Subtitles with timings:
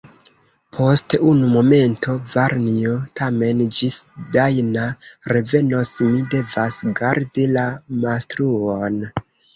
[0.75, 3.97] Post unu momento, varnjo; tamen ĝis
[4.37, 4.87] Dajna
[5.37, 7.67] revenos, mi devas gardi la
[8.05, 8.99] mustruon.